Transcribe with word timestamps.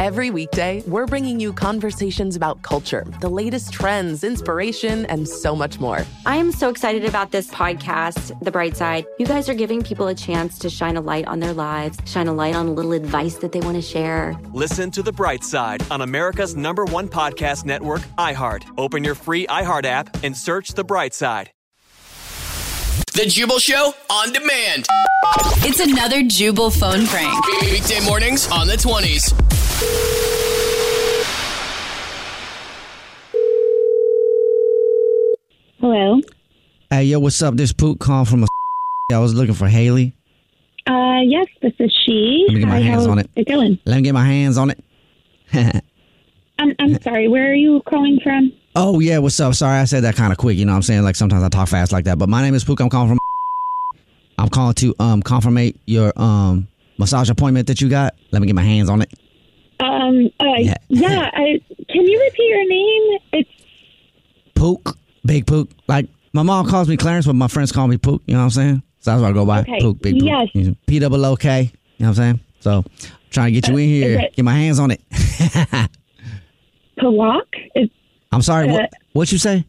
Every 0.00 0.30
weekday, 0.30 0.82
we're 0.86 1.04
bringing 1.04 1.40
you 1.40 1.52
conversations 1.52 2.34
about 2.34 2.62
culture, 2.62 3.04
the 3.20 3.28
latest 3.28 3.70
trends, 3.70 4.24
inspiration, 4.24 5.04
and 5.04 5.28
so 5.28 5.54
much 5.54 5.78
more. 5.78 6.06
I 6.24 6.36
am 6.36 6.52
so 6.52 6.70
excited 6.70 7.04
about 7.04 7.32
this 7.32 7.48
podcast, 7.48 8.32
The 8.42 8.50
Bright 8.50 8.78
Side. 8.78 9.04
You 9.18 9.26
guys 9.26 9.50
are 9.50 9.54
giving 9.54 9.82
people 9.82 10.08
a 10.08 10.14
chance 10.14 10.58
to 10.60 10.70
shine 10.70 10.96
a 10.96 11.02
light 11.02 11.26
on 11.26 11.38
their 11.38 11.52
lives, 11.52 11.98
shine 12.06 12.28
a 12.28 12.32
light 12.32 12.54
on 12.54 12.68
a 12.68 12.72
little 12.72 12.92
advice 12.92 13.34
that 13.40 13.52
they 13.52 13.60
want 13.60 13.74
to 13.74 13.82
share. 13.82 14.34
Listen 14.54 14.90
to 14.92 15.02
The 15.02 15.12
Bright 15.12 15.44
Side 15.44 15.82
on 15.90 16.00
America's 16.00 16.56
number 16.56 16.86
one 16.86 17.06
podcast 17.06 17.66
network, 17.66 18.00
iHeart. 18.16 18.64
Open 18.78 19.04
your 19.04 19.14
free 19.14 19.46
iHeart 19.48 19.84
app 19.84 20.24
and 20.24 20.34
search 20.34 20.70
The 20.70 20.82
Bright 20.82 21.12
Side. 21.12 21.50
The 23.12 23.26
Jubal 23.26 23.58
Show 23.58 23.92
on 24.08 24.32
demand. 24.32 24.86
It's 25.62 25.80
another 25.80 26.22
Jubal 26.22 26.70
phone 26.70 27.04
prank. 27.04 27.46
Weekday 27.60 28.02
mornings 28.06 28.50
on 28.50 28.66
the 28.66 28.76
20s. 28.76 29.69
Hello. 35.80 36.20
Hey, 36.90 37.04
yo, 37.04 37.18
what's 37.20 37.40
up? 37.42 37.56
This 37.56 37.72
Pook 37.72 37.98
call 38.00 38.24
from 38.24 38.44
a. 38.44 38.46
I 39.12 39.18
was 39.18 39.34
looking 39.34 39.54
for 39.54 39.66
Haley. 39.66 40.14
Uh, 40.86 41.20
yes, 41.24 41.46
this 41.62 41.72
is 41.78 41.92
she. 42.04 42.44
Let 42.48 42.54
me 42.54 42.60
get 42.60 42.68
my 42.68 42.74
Hi, 42.76 42.82
hands 42.82 43.06
on 43.06 43.18
it. 43.18 43.30
It 43.34 43.48
going? 43.48 43.78
Let 43.86 43.96
me 43.96 44.02
get 44.02 44.12
my 44.12 44.24
hands 44.24 44.58
on 44.58 44.70
it. 44.70 44.84
I'm 46.58 46.74
I'm 46.78 47.00
sorry. 47.00 47.28
Where 47.28 47.50
are 47.50 47.54
you 47.54 47.82
calling 47.88 48.20
from? 48.22 48.52
oh, 48.76 49.00
yeah, 49.00 49.18
what's 49.18 49.40
up? 49.40 49.54
Sorry, 49.54 49.78
I 49.78 49.84
said 49.84 50.04
that 50.04 50.16
kind 50.16 50.32
of 50.32 50.38
quick. 50.38 50.56
You 50.58 50.64
know 50.64 50.72
what 50.72 50.76
I'm 50.76 50.82
saying? 50.82 51.02
Like 51.02 51.16
sometimes 51.16 51.42
I 51.42 51.48
talk 51.48 51.68
fast 51.68 51.92
like 51.92 52.04
that. 52.04 52.18
But 52.18 52.28
my 52.28 52.42
name 52.42 52.54
is 52.54 52.62
Pook. 52.64 52.80
I'm 52.80 52.90
calling 52.90 53.08
from. 53.08 53.18
I'm 54.38 54.48
calling 54.48 54.74
to 54.74 54.94
um 54.98 55.22
confirmate 55.22 55.80
your 55.86 56.12
um 56.16 56.68
massage 56.98 57.30
appointment 57.30 57.66
that 57.68 57.80
you 57.80 57.88
got. 57.88 58.14
Let 58.32 58.40
me 58.42 58.46
get 58.46 58.54
my 58.54 58.62
hands 58.62 58.88
on 58.90 59.02
it. 59.02 59.12
Um. 59.80 60.30
Uh, 60.40 60.44
Yeah. 60.58 60.74
yeah. 60.88 61.30
I, 61.32 61.60
can 61.88 62.06
you 62.06 62.20
repeat 62.20 62.48
your 62.48 62.68
name? 62.68 63.18
It's 63.32 63.50
Pook, 64.54 64.96
Big 65.24 65.46
Pook. 65.46 65.70
Like 65.88 66.08
my 66.32 66.42
mom 66.42 66.66
calls 66.68 66.88
me 66.88 66.96
Clarence, 66.96 67.26
but 67.26 67.34
my 67.34 67.48
friends 67.48 67.72
call 67.72 67.88
me 67.88 67.96
Pook. 67.96 68.22
You 68.26 68.34
know 68.34 68.40
what 68.40 68.44
I'm 68.44 68.50
saying? 68.50 68.82
So 69.00 69.10
that's 69.12 69.22
what 69.22 69.30
I 69.30 69.32
go 69.32 69.46
by. 69.46 69.60
Okay, 69.60 69.80
Pook, 69.80 70.00
Big 70.02 70.18
Pook. 70.18 70.28
yes. 70.54 70.74
P 70.86 70.98
double 70.98 71.24
O 71.24 71.36
K. 71.36 71.62
You 71.62 71.66
know 71.66 71.72
what 71.98 72.08
I'm 72.08 72.14
saying? 72.14 72.40
So 72.60 72.84
trying 73.30 73.54
to 73.54 73.60
get 73.60 73.68
you 73.70 73.76
in 73.78 73.88
here, 73.88 74.18
Uh, 74.18 74.22
get 74.36 74.44
my 74.44 74.54
hands 74.54 74.78
on 74.78 74.90
it. 74.90 75.00
Pawak. 76.98 77.42
I'm 78.32 78.42
sorry. 78.42 78.68
Uh, 78.68 78.72
what 78.72 78.90
what 79.12 79.32
you 79.32 79.38
say? 79.38 79.64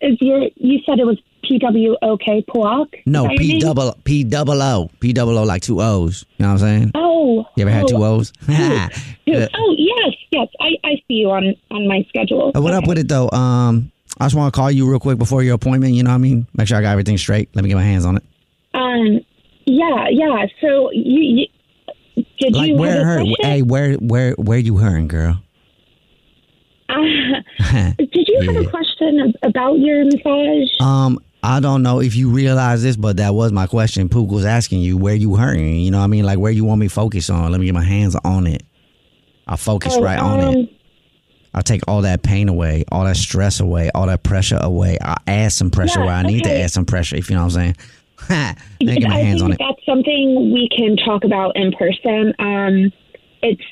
is 0.00 0.18
your? 0.20 0.42
You 0.56 0.80
said 0.84 0.98
it 0.98 1.06
was 1.06 1.18
P 1.44 1.58
W 1.58 1.96
O 2.02 2.16
K 2.18 2.44
Pawak. 2.48 2.88
No, 3.06 3.28
P 3.36 3.58
double 3.58 3.94
P 4.04 4.24
double 4.24 4.60
O. 4.60 4.90
P 5.00 5.12
double 5.12 5.38
O 5.38 5.42
like 5.44 5.62
two 5.62 5.80
O's. 5.80 6.24
You 6.36 6.44
know 6.44 6.52
what 6.52 6.62
I'm 6.62 6.80
saying? 6.80 6.90
Oh. 6.94 7.08
You 7.56 7.62
ever 7.62 7.70
had 7.70 7.88
two 7.88 8.02
O's? 8.04 8.32
Uh, 8.48 8.88
Oh 9.54 9.74
yes, 9.78 10.14
yes. 10.30 10.48
I, 10.60 10.70
I 10.84 10.94
see 11.08 11.14
you 11.14 11.30
on 11.30 11.54
on 11.70 11.86
my 11.88 12.04
schedule. 12.08 12.52
uh, 12.54 12.60
what 12.60 12.74
up 12.74 12.86
with 12.86 12.98
it 12.98 13.08
though? 13.08 13.30
Um, 13.30 13.90
I 14.20 14.24
just 14.26 14.34
want 14.34 14.52
to 14.52 14.56
call 14.58 14.70
you 14.70 14.88
real 14.90 14.98
quick 15.00 15.16
before 15.18 15.42
your 15.42 15.54
appointment. 15.54 15.94
You 15.94 16.02
know 16.02 16.10
what 16.10 16.16
I 16.16 16.18
mean? 16.18 16.46
Make 16.54 16.68
sure 16.68 16.76
I 16.76 16.82
got 16.82 16.90
everything 16.90 17.16
straight. 17.18 17.48
Let 17.54 17.62
me 17.62 17.68
get 17.68 17.76
my 17.76 17.82
hands 17.84 18.04
on 18.04 18.16
it. 18.18 18.24
Um. 18.74 19.20
Yeah. 19.64 20.06
Yeah. 20.10 20.46
So 20.60 20.90
you, 20.92 21.46
you 22.16 22.24
did 22.38 22.54
Like 22.54 22.68
you 22.68 22.76
where 22.76 23.04
her? 23.04 23.24
Hey, 23.40 23.62
where 23.62 23.94
where 23.94 24.32
where 24.32 24.58
you 24.58 24.76
hurting, 24.78 25.08
girl? 25.08 25.40
Uh, 26.88 26.94
did 27.98 28.28
you 28.28 28.52
have 28.52 28.66
a 28.66 28.68
question 28.68 29.32
about 29.42 29.78
your 29.78 30.04
massage? 30.04 30.68
Um, 30.80 31.18
I 31.42 31.58
don't 31.60 31.82
know 31.82 32.00
if 32.00 32.14
you 32.14 32.30
realize 32.30 32.82
this, 32.82 32.96
but 32.96 33.16
that 33.16 33.34
was 33.34 33.50
my 33.52 33.66
question. 33.66 34.08
Pook 34.08 34.30
was 34.30 34.44
asking 34.44 34.80
you 34.80 34.96
where 34.96 35.14
you 35.14 35.34
hurting. 35.34 35.80
You 35.80 35.90
know 35.90 35.98
what 35.98 36.04
I 36.04 36.08
mean? 36.08 36.24
Like 36.24 36.38
where 36.38 36.52
you 36.52 36.64
want 36.64 36.80
me 36.80 36.86
to 36.88 36.94
focus 36.94 37.28
on. 37.30 37.50
Let 37.50 37.58
me 37.60 37.66
get 37.66 37.74
my 37.74 37.82
hands 37.84 38.14
on 38.24 38.46
it. 38.46 38.62
I 39.46 39.56
focus 39.56 39.94
Oh, 39.96 40.02
right 40.02 40.18
on 40.20 40.40
it. 40.40 40.56
um, 40.56 40.68
I 41.54 41.60
take 41.62 41.82
all 41.88 42.02
that 42.02 42.22
pain 42.22 42.48
away, 42.48 42.84
all 42.92 43.04
that 43.04 43.16
stress 43.16 43.60
away, 43.60 43.90
all 43.94 44.06
that 44.06 44.22
pressure 44.22 44.58
away. 44.60 44.98
I 45.02 45.16
add 45.26 45.52
some 45.52 45.70
pressure 45.70 45.98
Yeah, 46.00 46.06
where 46.06 46.14
I 46.14 46.22
need 46.22 46.44
to 46.44 46.50
add 46.50 46.70
some 46.70 46.86
pressure, 46.86 47.16
if 47.16 47.28
you 47.28 47.36
know 47.36 47.42
what 47.44 47.56
I'm 47.56 47.74
saying. 47.74 47.76
Let 48.30 48.56
me 48.80 48.98
get 49.00 49.08
my 49.08 49.16
I 49.16 49.18
hands 49.18 49.40
think 49.40 49.44
on 49.44 49.52
it. 49.52 49.58
that's 49.58 49.84
something 49.84 50.52
we 50.52 50.68
can 50.74 50.96
talk 50.96 51.24
about 51.24 51.56
in 51.56 51.72
person. 51.72 52.32
Um, 52.38 52.92
it's 53.42 53.62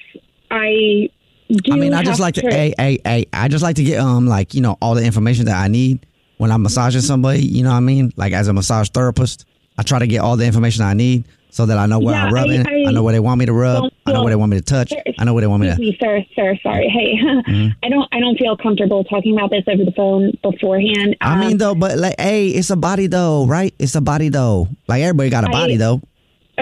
I 0.50 1.08
do. 1.50 1.72
I 1.72 1.76
mean, 1.76 1.94
I 1.94 2.02
just 2.02 2.20
like 2.20 2.34
to, 2.34 2.42
hey, 2.42 2.74
hey, 2.76 2.98
hey, 3.04 3.26
just 3.48 3.62
like 3.62 3.76
to 3.76 3.84
get 3.84 4.00
um 4.00 4.26
like 4.26 4.52
you 4.54 4.60
know 4.60 4.76
all 4.82 4.94
the 4.96 5.04
information 5.04 5.44
that 5.46 5.56
I 5.56 5.68
need 5.68 6.04
when 6.40 6.50
I'm 6.50 6.62
massaging 6.62 7.02
somebody. 7.02 7.40
You 7.44 7.62
know 7.62 7.70
what 7.70 7.76
I 7.76 7.80
mean? 7.80 8.12
Like 8.16 8.32
as 8.32 8.48
a 8.48 8.52
massage 8.54 8.88
therapist, 8.88 9.44
I 9.76 9.82
try 9.82 9.98
to 9.98 10.06
get 10.06 10.18
all 10.20 10.36
the 10.38 10.46
information 10.46 10.82
I 10.84 10.94
need 10.94 11.24
so 11.50 11.66
that 11.66 11.76
I 11.78 11.84
know 11.86 11.98
where 11.98 12.14
Yeah, 12.14 12.24
I'm 12.26 12.32
rubbing. 12.34 12.66
I- 12.66 12.70
I 12.86 12.88
I, 12.88 12.92
know 12.92 13.02
where 13.02 13.12
they 13.12 13.20
want 13.20 13.38
me 13.40 13.46
to 13.46 13.52
rub. 13.52 13.92
I 14.06 14.12
know 14.12 14.22
where 14.22 14.30
they 14.30 14.36
want 14.36 14.50
me 14.50 14.56
to 14.58 14.64
touch. 14.64 14.92
I 15.18 15.24
know 15.24 15.34
where 15.34 15.42
they 15.42 15.46
want 15.46 15.62
me 15.62 15.68
to. 15.68 15.76
Me, 15.76 15.96
sir, 16.00 16.24
sir. 16.34 16.56
Sorry. 16.62 16.88
Hey, 16.88 17.18
Mm-hmm. 17.50 17.68
I 17.82 17.88
don't. 17.88 18.08
I 18.12 18.20
don't 18.20 18.36
feel 18.38 18.56
comfortable 18.56 19.04
talking 19.04 19.36
about 19.36 19.50
this 19.50 19.64
over 19.68 19.84
the 19.84 19.92
phone 19.92 20.32
beforehand. 20.42 21.16
I 21.20 21.34
Um, 21.34 21.40
mean 21.40 21.58
though, 21.58 21.74
but 21.74 21.98
like, 21.98 22.14
hey, 22.18 22.48
it's 22.48 22.70
a 22.70 22.76
body 22.76 23.06
though, 23.06 23.46
right? 23.46 23.74
It's 23.78 23.94
a 23.94 24.00
body 24.00 24.28
though. 24.30 24.68
Like 24.88 25.02
everybody 25.02 25.28
got 25.30 25.44
a 25.44 25.48
I- 25.48 25.52
body 25.52 25.76
though. 25.76 26.00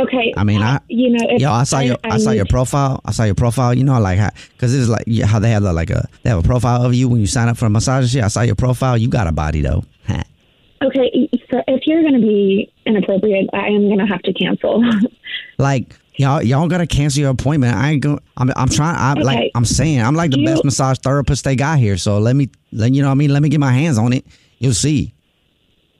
Okay. 0.02 0.34
I 0.36 0.44
mean, 0.44 0.62
I 0.62 0.80
you 0.88 1.10
know, 1.10 1.26
if 1.28 1.40
Yo, 1.40 1.50
I 1.50 1.64
saw 1.64 1.80
your 1.80 1.96
I, 2.04 2.18
saw 2.18 2.30
your 2.30 2.46
profile. 2.46 3.00
I 3.04 3.12
saw 3.12 3.24
your 3.24 3.34
profile. 3.34 3.74
You 3.74 3.84
know, 3.84 3.94
I 3.94 3.98
like 3.98 4.18
how 4.18 4.30
because 4.52 4.74
it's 4.74 4.88
like 4.88 5.04
yeah, 5.06 5.26
how 5.26 5.38
they 5.38 5.50
have 5.50 5.62
the, 5.62 5.72
like 5.72 5.90
a 5.90 6.08
they 6.22 6.30
have 6.30 6.38
a 6.38 6.46
profile 6.46 6.82
of 6.84 6.94
you 6.94 7.08
when 7.08 7.20
you 7.20 7.26
sign 7.26 7.48
up 7.48 7.56
for 7.56 7.66
a 7.66 7.70
massage 7.70 8.04
and 8.04 8.10
shit. 8.10 8.24
I 8.24 8.28
saw 8.28 8.42
your 8.42 8.56
profile. 8.56 8.96
You 8.96 9.08
got 9.08 9.26
a 9.26 9.32
body 9.32 9.60
though. 9.60 9.84
Okay, 10.80 11.28
so 11.50 11.60
if 11.66 11.82
you're 11.86 12.02
going 12.02 12.14
to 12.14 12.20
be 12.20 12.72
inappropriate, 12.86 13.50
I 13.52 13.66
am 13.66 13.88
going 13.88 13.98
to 13.98 14.06
have 14.06 14.22
to 14.22 14.32
cancel. 14.32 14.80
like 15.58 15.92
y'all 16.18 16.42
y'all 16.42 16.68
gotta 16.68 16.86
cancel 16.86 17.20
your 17.20 17.30
appointment. 17.30 17.74
I 17.74 17.90
ain't 17.90 18.02
going. 18.02 18.20
I'm 18.36 18.50
I'm 18.54 18.68
trying. 18.68 18.96
I'm 18.96 19.24
like 19.24 19.50
I'm 19.54 19.64
saying 19.64 20.02
I'm 20.02 20.14
like 20.14 20.30
the 20.30 20.38
you- 20.38 20.46
best 20.46 20.64
massage 20.64 20.98
therapist 20.98 21.44
they 21.44 21.56
got 21.56 21.78
here. 21.78 21.96
So 21.96 22.18
let 22.18 22.36
me 22.36 22.50
let 22.70 22.92
you 22.92 23.02
know 23.02 23.08
what 23.08 23.12
I 23.12 23.16
mean. 23.16 23.32
Let 23.32 23.42
me 23.42 23.48
get 23.48 23.58
my 23.60 23.72
hands 23.72 23.98
on 23.98 24.12
it. 24.12 24.24
You'll 24.58 24.74
see. 24.74 25.14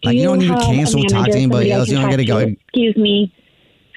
Like 0.04 0.16
you, 0.16 0.24
don't 0.24 0.38
need 0.38 0.48
to 0.48 0.56
cancel. 0.58 1.02
Talk 1.04 1.26
to 1.26 1.36
anybody 1.36 1.72
else. 1.72 1.88
You 1.88 1.96
don't 1.96 2.10
gotta 2.10 2.24
go. 2.24 2.38
Excuse 2.38 2.96
me. 2.96 3.34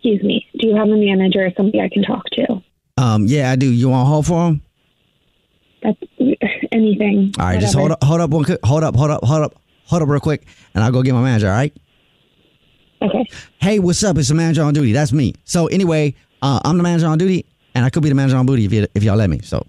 Excuse 0.03 0.23
me. 0.23 0.47
Do 0.57 0.67
you 0.67 0.75
have 0.75 0.87
a 0.87 0.95
manager 0.97 1.45
or 1.45 1.51
somebody 1.55 1.79
I 1.79 1.87
can 1.89 2.01
talk 2.01 2.23
to? 2.31 2.63
Um. 2.97 3.27
Yeah, 3.27 3.51
I 3.51 3.55
do. 3.55 3.71
You 3.71 3.89
want 3.89 4.05
to 4.05 4.09
hold 4.09 4.25
for 4.25 4.47
him? 4.47 4.61
That's 5.83 5.97
anything. 6.71 7.33
All 7.39 7.45
right. 7.45 7.59
Just 7.59 7.75
hold 7.75 7.91
up. 7.91 8.03
Hold 8.03 8.19
up. 8.21 8.31
One. 8.31 8.45
Hold 8.63 8.83
up. 8.83 8.95
Hold 8.95 9.11
up. 9.11 9.23
Hold 9.23 9.43
up. 9.43 9.55
Hold 9.85 10.01
up 10.01 10.09
real 10.09 10.19
quick, 10.19 10.45
and 10.73 10.83
I'll 10.83 10.91
go 10.91 11.03
get 11.03 11.13
my 11.13 11.21
manager. 11.21 11.47
All 11.49 11.53
right. 11.53 11.73
Okay. 13.03 13.29
Hey, 13.59 13.77
what's 13.79 14.03
up? 14.03 14.17
It's 14.17 14.29
the 14.29 14.35
manager 14.35 14.63
on 14.63 14.73
duty. 14.73 14.91
That's 14.91 15.11
me. 15.13 15.33
So 15.43 15.67
anyway, 15.67 16.15
uh, 16.41 16.59
I'm 16.63 16.77
the 16.77 16.83
manager 16.83 17.07
on 17.07 17.17
duty, 17.19 17.45
and 17.75 17.85
I 17.85 17.89
could 17.91 18.01
be 18.01 18.09
the 18.09 18.15
manager 18.15 18.37
on 18.37 18.45
duty 18.47 18.65
if 18.65 18.73
you 18.73 18.87
if 18.95 19.03
y'all 19.03 19.17
let 19.17 19.29
me. 19.29 19.39
So 19.43 19.63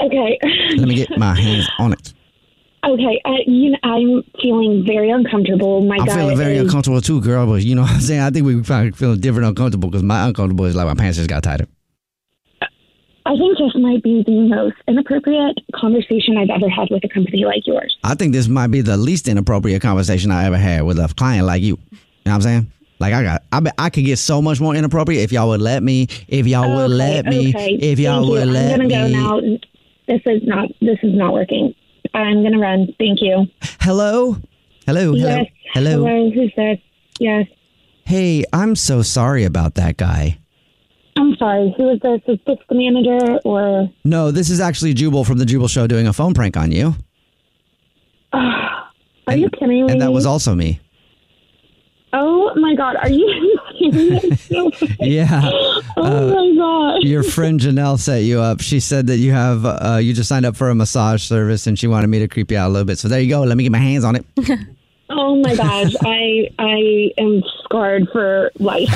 Okay. 0.00 0.38
let 0.76 0.88
me 0.88 0.94
get 0.96 1.10
my 1.16 1.34
hands 1.34 1.68
on 1.78 1.92
it. 1.92 2.12
Okay. 2.84 3.20
Uh, 3.24 3.32
you 3.46 3.70
know, 3.70 3.78
I'm 3.82 4.22
feeling 4.40 4.84
very 4.86 5.10
uncomfortable. 5.10 5.82
My 5.82 5.96
I'm 6.00 6.06
feeling 6.06 6.36
very 6.36 6.56
is, 6.56 6.62
uncomfortable 6.62 7.00
too, 7.00 7.20
girl. 7.20 7.46
But 7.46 7.62
you 7.62 7.74
know 7.74 7.82
what 7.82 7.90
I'm 7.92 8.00
saying? 8.00 8.20
I 8.20 8.30
think 8.30 8.46
we 8.46 8.60
probably 8.62 8.92
feeling 8.92 9.20
different 9.20 9.48
uncomfortable 9.48 9.90
because 9.90 10.02
my 10.02 10.26
uncomfortable 10.26 10.64
is 10.64 10.74
like 10.74 10.86
my 10.86 10.94
pants 10.94 11.16
just 11.16 11.28
got 11.28 11.42
tighter. 11.42 11.66
I 13.26 13.36
think 13.36 13.58
this 13.58 13.74
might 13.74 14.02
be 14.02 14.22
the 14.22 14.48
most 14.48 14.76
inappropriate 14.86 15.58
conversation 15.74 16.38
I've 16.38 16.48
ever 16.48 16.68
had 16.70 16.88
with 16.90 17.04
a 17.04 17.08
company 17.08 17.44
like 17.44 17.66
yours. 17.66 17.94
I 18.02 18.14
think 18.14 18.32
this 18.32 18.48
might 18.48 18.68
be 18.68 18.80
the 18.80 18.96
least 18.96 19.28
inappropriate 19.28 19.82
conversation 19.82 20.30
I 20.30 20.46
ever 20.46 20.56
had 20.56 20.84
with 20.84 20.98
a 20.98 21.12
client 21.14 21.44
like 21.46 21.60
you. 21.60 21.76
You 21.90 21.98
know 22.24 22.32
what 22.32 22.34
I'm 22.36 22.40
saying? 22.40 22.72
Like 23.00 23.12
I 23.12 23.22
got, 23.22 23.42
I 23.52 23.72
I 23.76 23.90
could 23.90 24.04
get 24.04 24.18
so 24.18 24.40
much 24.40 24.60
more 24.60 24.74
inappropriate 24.74 25.22
if 25.22 25.30
y'all 25.32 25.48
would 25.48 25.60
let 25.60 25.82
me. 25.82 26.08
If 26.26 26.46
y'all 26.46 26.74
would 26.74 26.90
let 26.90 27.26
me. 27.26 27.50
okay. 27.50 27.74
If 27.74 27.98
y'all 27.98 28.22
Thank 28.22 28.30
would 28.30 28.46
you. 28.46 28.52
let 28.52 28.80
I'm 28.80 28.88
gonna 28.88 29.08
me. 29.08 29.12
go 29.12 29.20
now. 29.20 29.40
This 30.08 30.22
is 30.24 30.42
not. 30.44 30.68
This 30.80 30.98
is 31.02 31.14
not 31.14 31.34
working. 31.34 31.74
I'm 32.14 32.42
gonna 32.42 32.58
run. 32.58 32.94
Thank 32.98 33.20
you. 33.22 33.46
Hello, 33.80 34.36
hello, 34.86 35.12
hello, 35.12 35.14
Yes. 35.14 35.46
hello. 35.74 36.04
Hello. 36.04 36.30
Who's 36.30 36.52
this? 36.56 36.78
Yes. 37.20 37.46
Hey, 38.04 38.44
I'm 38.52 38.74
so 38.76 39.02
sorry 39.02 39.44
about 39.44 39.74
that 39.74 39.96
guy. 39.96 40.38
I'm 41.16 41.34
sorry. 41.36 41.74
Who 41.76 41.90
is 41.90 42.00
this? 42.00 42.20
Is 42.28 42.38
this 42.46 42.58
the 42.68 42.74
manager 42.74 43.38
or? 43.44 43.90
No, 44.04 44.30
this 44.30 44.50
is 44.50 44.60
actually 44.60 44.94
Jubal 44.94 45.24
from 45.24 45.38
the 45.38 45.44
Jubal 45.44 45.68
Show 45.68 45.86
doing 45.86 46.06
a 46.06 46.12
phone 46.12 46.32
prank 46.32 46.56
on 46.56 46.70
you, 46.72 46.94
Are 48.32 49.36
you 49.36 49.50
kidding 49.50 49.86
me? 49.86 49.92
and 49.92 50.00
that 50.00 50.12
was 50.12 50.24
also 50.26 50.54
me. 50.54 50.80
Oh 52.50 52.60
my 52.60 52.74
god. 52.74 52.96
Are 52.96 53.10
you? 53.10 53.58
Yeah. 55.00 55.40
oh 55.44 55.82
Uh, 55.96 56.34
my 56.34 56.54
god. 56.56 57.02
Your 57.02 57.22
friend 57.22 57.60
Janelle 57.60 57.98
set 57.98 58.22
you 58.24 58.40
up. 58.40 58.60
She 58.60 58.80
said 58.80 59.06
that 59.08 59.18
you 59.18 59.32
have 59.32 59.64
uh, 59.64 59.98
you 60.02 60.12
just 60.14 60.28
signed 60.28 60.46
up 60.46 60.56
for 60.56 60.68
a 60.70 60.74
massage 60.74 61.22
service, 61.22 61.66
and 61.66 61.78
she 61.78 61.86
wanted 61.86 62.08
me 62.08 62.18
to 62.20 62.28
creep 62.28 62.50
you 62.50 62.56
out 62.58 62.68
a 62.68 62.72
little 62.72 62.86
bit. 62.86 62.98
So 62.98 63.08
there 63.08 63.20
you 63.20 63.28
go. 63.28 63.42
Let 63.42 63.56
me 63.56 63.62
get 63.64 63.72
my 63.72 63.78
hands 63.78 64.04
on 64.04 64.16
it. 64.16 64.24
Oh 65.10 65.36
my 65.40 65.56
gosh. 65.56 65.94
I 66.04 66.50
I 66.58 67.10
am 67.16 67.42
scarred 67.64 68.08
for 68.12 68.50
life. 68.58 68.90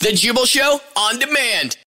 The 0.00 0.10
Jubal 0.14 0.46
Show 0.46 0.80
on 0.96 1.20
demand. 1.20 1.76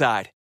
outside. 0.00 0.30